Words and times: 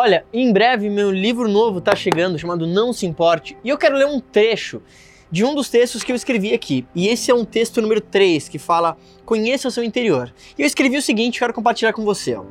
Olha, 0.00 0.24
em 0.32 0.52
breve 0.52 0.88
meu 0.88 1.10
livro 1.10 1.48
novo 1.48 1.80
está 1.80 1.92
chegando, 1.96 2.38
chamado 2.38 2.68
Não 2.68 2.92
Se 2.92 3.04
Importe, 3.04 3.58
e 3.64 3.68
eu 3.68 3.76
quero 3.76 3.96
ler 3.96 4.06
um 4.06 4.20
trecho 4.20 4.80
de 5.28 5.44
um 5.44 5.56
dos 5.56 5.68
textos 5.68 6.04
que 6.04 6.12
eu 6.12 6.14
escrevi 6.14 6.54
aqui. 6.54 6.86
E 6.94 7.08
esse 7.08 7.32
é 7.32 7.34
um 7.34 7.44
texto 7.44 7.82
número 7.82 8.00
3, 8.00 8.48
que 8.48 8.60
fala 8.60 8.96
Conheça 9.24 9.66
o 9.66 9.72
seu 9.72 9.82
interior. 9.82 10.32
E 10.56 10.62
eu 10.62 10.66
escrevi 10.68 10.96
o 10.96 11.02
seguinte, 11.02 11.40
quero 11.40 11.52
compartilhar 11.52 11.92
com 11.92 12.04
você. 12.04 12.36
Ó. 12.36 12.44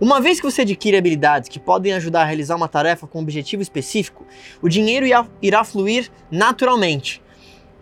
Uma 0.00 0.20
vez 0.20 0.40
que 0.40 0.50
você 0.50 0.62
adquire 0.62 0.96
habilidades 0.96 1.48
que 1.48 1.60
podem 1.60 1.92
ajudar 1.92 2.22
a 2.22 2.24
realizar 2.24 2.56
uma 2.56 2.66
tarefa 2.66 3.06
com 3.06 3.20
um 3.20 3.22
objetivo 3.22 3.62
específico, 3.62 4.26
o 4.60 4.68
dinheiro 4.68 5.06
irá 5.40 5.62
fluir 5.62 6.10
naturalmente. 6.32 7.22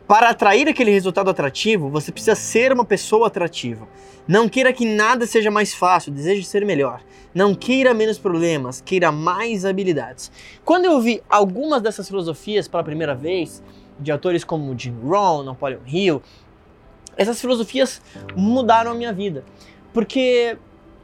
Para 0.07 0.31
atrair 0.31 0.69
aquele 0.69 0.93
resultado 0.93 1.29
atrativo, 1.29 1.91
você 1.91 2.13
precisa 2.13 2.37
ser 2.37 2.73
uma 2.73 2.85
pessoa 2.85 3.27
atrativa. 3.27 3.89
Não 4.27 4.49
queira 4.49 4.73
que 4.73 4.87
nada 4.87 5.27
seja 5.27 5.51
mais 5.51 5.75
fácil, 5.75 6.13
deseje 6.13 6.45
ser 6.45 6.65
melhor. 6.65 7.03
Não 7.35 7.57
queira 7.57 7.93
menos 7.93 8.17
problemas, 8.17 8.81
queira 8.81 9.11
mais 9.11 9.65
habilidades. 9.65 10.31
Quando 10.65 10.85
eu 10.85 10.93
ouvi 10.93 11.21
algumas 11.29 11.83
dessas 11.83 12.07
filosofias 12.07 12.69
pela 12.69 12.85
primeira 12.85 13.17
vez, 13.17 13.61
de 13.99 14.13
autores 14.13 14.45
como 14.45 14.79
Jim 14.79 14.95
Rohn, 15.03 15.43
Napoleon 15.43 15.81
Hill, 15.85 16.23
essas 17.17 17.41
filosofias 17.41 18.01
mudaram 18.37 18.93
a 18.93 18.95
minha 18.95 19.13
vida. 19.13 19.45
Porque 19.93 20.57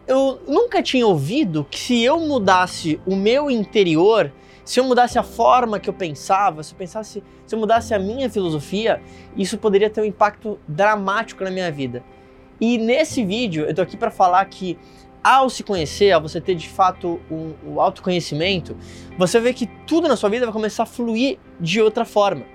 eu 0.07 0.41
nunca 0.47 0.81
tinha 0.81 1.07
ouvido 1.07 1.67
que 1.69 1.79
se 1.79 2.03
eu 2.03 2.21
mudasse 2.21 3.01
o 3.05 3.17
meu 3.17 3.51
interior, 3.51 4.33
se 4.73 4.81
eu 4.81 4.85
mudasse 4.85 5.19
a 5.19 5.23
forma 5.23 5.79
que 5.79 5.91
eu 5.91 5.93
pensava, 5.93 6.63
se 6.63 6.73
eu 6.73 6.79
pensasse, 6.79 7.23
se 7.47 7.55
eu 7.55 7.59
mudasse 7.59 7.93
a 7.93 7.99
minha 7.99 8.31
filosofia, 8.31 9.03
isso 9.37 9.59
poderia 9.59 9.91
ter 9.91 10.01
um 10.01 10.05
impacto 10.07 10.59
dramático 10.67 11.45
na 11.45 11.51
minha 11.51 11.71
vida. 11.71 12.03
E 12.59 12.79
nesse 12.79 13.23
vídeo 13.23 13.67
eu 13.67 13.75
tô 13.75 13.83
aqui 13.83 13.99
para 13.99 14.11
falar 14.11 14.43
que 14.47 14.79
ao 15.23 15.51
se 15.51 15.63
conhecer, 15.63 16.11
ao 16.11 16.23
você 16.23 16.41
ter 16.41 16.55
de 16.55 16.71
fato 16.71 17.21
o 17.29 17.35
um, 17.35 17.55
um 17.67 17.81
autoconhecimento, 17.83 18.75
você 19.19 19.39
vê 19.39 19.53
que 19.53 19.67
tudo 19.87 20.09
na 20.09 20.17
sua 20.17 20.31
vida 20.31 20.47
vai 20.47 20.55
começar 20.55 20.85
a 20.85 20.87
fluir 20.87 21.39
de 21.61 21.83
outra 21.83 22.07
forma. 22.07 22.47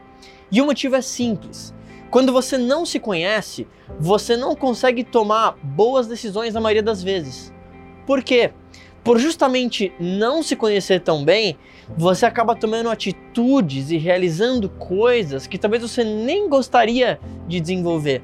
E 0.52 0.60
o 0.60 0.66
motivo 0.66 0.96
é 0.96 1.04
simples. 1.04 1.72
Quando 2.10 2.34
você 2.34 2.58
não 2.58 2.84
se 2.84 3.00
conhece, 3.00 3.68
você 4.00 4.36
não 4.36 4.56
consegue 4.56 5.04
tomar 5.04 5.56
boas 5.62 6.08
decisões 6.08 6.56
na 6.56 6.62
maioria 6.62 6.82
das 6.82 7.04
vezes. 7.04 7.54
Por 8.08 8.24
quê? 8.24 8.54
Por 9.08 9.20
justamente 9.20 9.94
não 9.98 10.44
se 10.44 10.54
conhecer 10.54 11.00
tão 11.00 11.24
bem, 11.24 11.58
você 11.96 12.26
acaba 12.26 12.54
tomando 12.54 12.90
atitudes 12.90 13.90
e 13.90 13.96
realizando 13.96 14.68
coisas 14.68 15.48
que 15.48 15.58
talvez 15.58 15.82
você 15.82 16.04
nem 16.04 16.50
gostaria 16.50 17.18
de 17.48 17.62
desenvolver. 17.62 18.22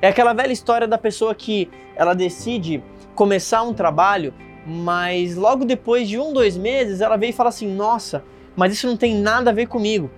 É 0.00 0.08
aquela 0.08 0.32
velha 0.32 0.50
história 0.50 0.88
da 0.88 0.96
pessoa 0.96 1.34
que 1.34 1.68
ela 1.94 2.14
decide 2.14 2.82
começar 3.14 3.64
um 3.64 3.74
trabalho, 3.74 4.32
mas 4.66 5.36
logo 5.36 5.62
depois 5.66 6.08
de 6.08 6.18
um, 6.18 6.32
dois 6.32 6.56
meses 6.56 7.02
ela 7.02 7.18
veio 7.18 7.28
e 7.28 7.34
fala 7.34 7.50
assim: 7.50 7.68
Nossa, 7.68 8.24
mas 8.56 8.72
isso 8.72 8.86
não 8.86 8.96
tem 8.96 9.14
nada 9.14 9.50
a 9.50 9.52
ver 9.52 9.66
comigo 9.66 10.10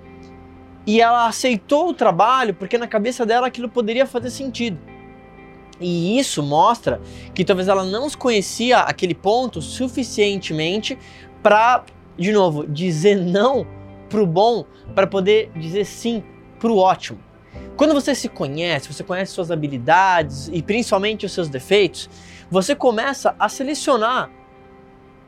e 0.86 1.00
ela 1.00 1.26
aceitou 1.26 1.88
o 1.88 1.92
trabalho 1.92 2.54
porque 2.54 2.78
na 2.78 2.86
cabeça 2.86 3.26
dela 3.26 3.48
aquilo 3.48 3.68
poderia 3.68 4.06
fazer 4.06 4.30
sentido. 4.30 4.78
E 5.80 6.18
isso 6.18 6.42
mostra 6.42 7.00
que 7.34 7.44
talvez 7.44 7.68
ela 7.68 7.84
não 7.84 8.08
conhecia 8.10 8.78
aquele 8.78 9.14
ponto 9.14 9.60
suficientemente 9.60 10.98
para, 11.42 11.84
de 12.18 12.32
novo, 12.32 12.66
dizer 12.66 13.16
não 13.16 13.66
pro 14.08 14.26
bom, 14.26 14.64
para 14.94 15.06
poder 15.06 15.50
dizer 15.54 15.84
sim 15.84 16.22
pro 16.58 16.76
ótimo. 16.76 17.18
Quando 17.76 17.92
você 17.92 18.14
se 18.14 18.28
conhece, 18.28 18.92
você 18.92 19.04
conhece 19.04 19.32
suas 19.32 19.50
habilidades 19.50 20.48
e 20.52 20.62
principalmente 20.62 21.26
os 21.26 21.32
seus 21.32 21.48
defeitos, 21.48 22.08
você 22.50 22.74
começa 22.74 23.36
a 23.38 23.48
selecionar 23.48 24.30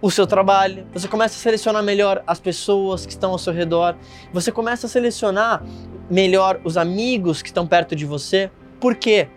o 0.00 0.10
seu 0.10 0.26
trabalho, 0.26 0.86
você 0.92 1.08
começa 1.08 1.34
a 1.34 1.38
selecionar 1.38 1.82
melhor 1.82 2.22
as 2.26 2.40
pessoas 2.40 3.04
que 3.04 3.12
estão 3.12 3.32
ao 3.32 3.38
seu 3.38 3.52
redor, 3.52 3.96
você 4.32 4.50
começa 4.50 4.86
a 4.86 4.90
selecionar 4.90 5.62
melhor 6.08 6.60
os 6.64 6.76
amigos 6.76 7.42
que 7.42 7.48
estão 7.48 7.66
perto 7.66 7.94
de 7.94 8.06
você. 8.06 8.50
Por 8.80 8.94
quê? 8.94 9.28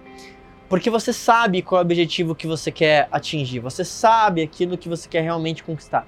Porque 0.71 0.89
você 0.89 1.11
sabe 1.11 1.61
qual 1.61 1.79
é 1.79 1.83
o 1.83 1.85
objetivo 1.85 2.33
que 2.33 2.47
você 2.47 2.71
quer 2.71 3.09
atingir, 3.11 3.59
você 3.59 3.83
sabe 3.83 4.41
aquilo 4.41 4.77
que 4.77 4.87
você 4.87 5.09
quer 5.09 5.19
realmente 5.19 5.65
conquistar. 5.65 6.07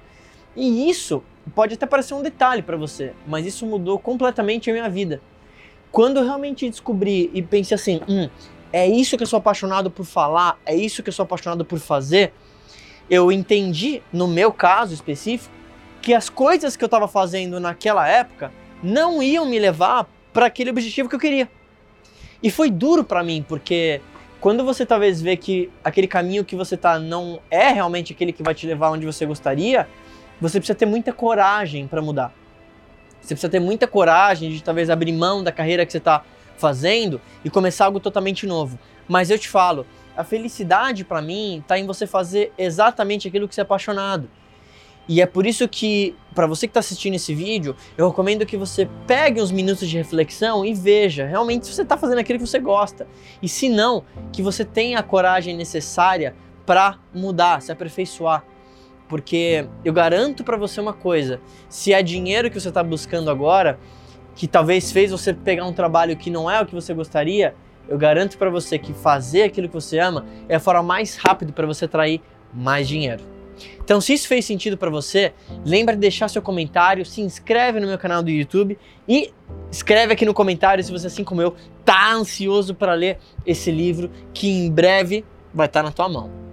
E 0.56 0.88
isso 0.88 1.22
pode 1.54 1.74
até 1.74 1.84
parecer 1.84 2.14
um 2.14 2.22
detalhe 2.22 2.62
para 2.62 2.74
você, 2.74 3.12
mas 3.26 3.44
isso 3.44 3.66
mudou 3.66 3.98
completamente 3.98 4.70
a 4.70 4.72
minha 4.72 4.88
vida. 4.88 5.20
Quando 5.92 6.16
eu 6.16 6.24
realmente 6.24 6.66
descobri 6.66 7.30
e 7.34 7.42
pensei 7.42 7.74
assim, 7.74 8.00
hum, 8.08 8.30
é 8.72 8.88
isso 8.88 9.18
que 9.18 9.22
eu 9.22 9.26
sou 9.26 9.36
apaixonado 9.36 9.90
por 9.90 10.06
falar, 10.06 10.58
é 10.64 10.74
isso 10.74 11.02
que 11.02 11.10
eu 11.10 11.12
sou 11.12 11.24
apaixonado 11.24 11.62
por 11.62 11.78
fazer, 11.78 12.32
eu 13.10 13.30
entendi, 13.30 14.00
no 14.10 14.26
meu 14.26 14.50
caso 14.50 14.94
específico, 14.94 15.54
que 16.00 16.14
as 16.14 16.30
coisas 16.30 16.74
que 16.74 16.82
eu 16.82 16.86
estava 16.86 17.06
fazendo 17.06 17.60
naquela 17.60 18.08
época 18.08 18.50
não 18.82 19.22
iam 19.22 19.44
me 19.44 19.58
levar 19.58 20.08
para 20.32 20.46
aquele 20.46 20.70
objetivo 20.70 21.06
que 21.06 21.16
eu 21.16 21.20
queria. 21.20 21.50
E 22.42 22.50
foi 22.50 22.70
duro 22.70 23.04
para 23.04 23.22
mim, 23.22 23.44
porque 23.46 24.00
quando 24.40 24.64
você 24.64 24.84
talvez 24.84 25.22
vê 25.22 25.36
que 25.36 25.70
aquele 25.82 26.06
caminho 26.06 26.44
que 26.44 26.54
você 26.54 26.76
tá 26.76 26.98
não 26.98 27.40
é 27.50 27.68
realmente 27.68 28.12
aquele 28.12 28.32
que 28.32 28.42
vai 28.42 28.54
te 28.54 28.66
levar 28.66 28.90
onde 28.90 29.06
você 29.06 29.24
gostaria, 29.24 29.88
você 30.40 30.58
precisa 30.58 30.76
ter 30.76 30.86
muita 30.86 31.12
coragem 31.12 31.86
para 31.86 32.02
mudar. 32.02 32.32
Você 33.20 33.34
precisa 33.34 33.48
ter 33.48 33.60
muita 33.60 33.86
coragem 33.86 34.50
de 34.50 34.62
talvez 34.62 34.90
abrir 34.90 35.12
mão 35.12 35.42
da 35.42 35.50
carreira 35.50 35.86
que 35.86 35.92
você 35.92 35.98
está 35.98 36.22
fazendo 36.58 37.20
e 37.44 37.48
começar 37.48 37.86
algo 37.86 37.98
totalmente 37.98 38.46
novo. 38.46 38.78
Mas 39.08 39.30
eu 39.30 39.38
te 39.38 39.48
falo, 39.48 39.86
a 40.16 40.22
felicidade 40.22 41.04
para 41.04 41.22
mim 41.22 41.60
está 41.60 41.78
em 41.78 41.86
você 41.86 42.06
fazer 42.06 42.52
exatamente 42.58 43.26
aquilo 43.26 43.48
que 43.48 43.54
você 43.54 43.62
é 43.62 43.64
apaixonado. 43.64 44.28
E 45.08 45.20
é 45.20 45.26
por 45.26 45.46
isso 45.46 45.68
que, 45.68 46.14
para 46.34 46.46
você 46.46 46.66
que 46.66 46.70
está 46.70 46.80
assistindo 46.80 47.14
esse 47.14 47.34
vídeo, 47.34 47.76
eu 47.96 48.08
recomendo 48.08 48.46
que 48.46 48.56
você 48.56 48.88
pegue 49.06 49.40
uns 49.40 49.52
minutos 49.52 49.88
de 49.88 49.98
reflexão 49.98 50.64
e 50.64 50.72
veja 50.72 51.26
realmente 51.26 51.66
se 51.66 51.74
você 51.74 51.82
está 51.82 51.96
fazendo 51.96 52.18
aquilo 52.18 52.38
que 52.38 52.46
você 52.46 52.58
gosta. 52.58 53.06
E 53.42 53.48
se 53.48 53.68
não, 53.68 54.04
que 54.32 54.42
você 54.42 54.64
tenha 54.64 54.98
a 54.98 55.02
coragem 55.02 55.56
necessária 55.56 56.34
para 56.64 56.98
mudar, 57.12 57.60
se 57.60 57.70
aperfeiçoar. 57.70 58.44
Porque 59.08 59.66
eu 59.84 59.92
garanto 59.92 60.42
para 60.42 60.56
você 60.56 60.80
uma 60.80 60.94
coisa: 60.94 61.38
se 61.68 61.92
é 61.92 62.02
dinheiro 62.02 62.50
que 62.50 62.58
você 62.58 62.70
está 62.70 62.82
buscando 62.82 63.30
agora, 63.30 63.78
que 64.34 64.48
talvez 64.48 64.90
fez 64.90 65.10
você 65.10 65.34
pegar 65.34 65.66
um 65.66 65.72
trabalho 65.72 66.16
que 66.16 66.30
não 66.30 66.50
é 66.50 66.60
o 66.60 66.66
que 66.66 66.74
você 66.74 66.94
gostaria, 66.94 67.54
eu 67.86 67.98
garanto 67.98 68.38
para 68.38 68.48
você 68.48 68.78
que 68.78 68.94
fazer 68.94 69.42
aquilo 69.42 69.68
que 69.68 69.74
você 69.74 69.98
ama 69.98 70.24
é 70.48 70.56
a 70.56 70.60
forma 70.60 70.82
mais 70.82 71.16
rápida 71.16 71.52
para 71.52 71.66
você 71.66 71.84
atrair 71.84 72.22
mais 72.52 72.88
dinheiro. 72.88 73.33
Então, 73.82 74.00
se 74.00 74.12
isso 74.12 74.28
fez 74.28 74.44
sentido 74.44 74.76
para 74.76 74.90
você, 74.90 75.32
lembra 75.64 75.94
de 75.94 76.00
deixar 76.00 76.28
seu 76.28 76.42
comentário, 76.42 77.04
se 77.04 77.20
inscreve 77.20 77.80
no 77.80 77.86
meu 77.86 77.98
canal 77.98 78.22
do 78.22 78.30
YouTube 78.30 78.78
e 79.08 79.32
escreve 79.70 80.12
aqui 80.12 80.24
no 80.24 80.34
comentário 80.34 80.82
se 80.82 80.90
você, 80.92 81.06
assim 81.06 81.24
como 81.24 81.42
eu, 81.42 81.54
tá 81.84 82.12
ansioso 82.12 82.74
para 82.74 82.94
ler 82.94 83.18
esse 83.46 83.70
livro 83.70 84.10
que 84.32 84.48
em 84.48 84.70
breve 84.70 85.24
vai 85.52 85.66
estar 85.66 85.80
tá 85.80 85.86
na 85.86 85.92
tua 85.92 86.08
mão. 86.08 86.43